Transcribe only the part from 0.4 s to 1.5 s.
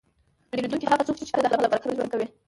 پیرودونکی هغه څوک دی چې ته د